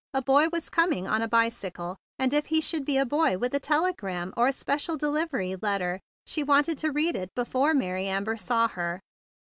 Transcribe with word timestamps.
A. 0.15 0.21
boy 0.23 0.49
was 0.51 0.71
coming 0.71 1.07
on 1.07 1.21
a 1.21 1.27
bicycle; 1.27 1.95
and, 2.17 2.33
if 2.33 2.47
he 2.47 2.59
should 2.59 2.85
be 2.85 2.97
a 2.97 3.05
boy 3.05 3.37
* 3.37 3.37
with 3.37 3.53
a 3.53 3.59
telegram 3.59 4.33
or 4.35 4.47
a 4.47 4.51
special 4.51 4.97
delivery 4.97 5.55
letter, 5.55 5.99
she 6.25 6.41
wanted 6.41 6.79
to 6.79 6.91
read 6.91 7.15
it 7.15 7.29
before 7.35 7.75
Mary 7.75 8.07
Amiber 8.07 8.35
saw 8.37 8.67
her. 8.69 8.99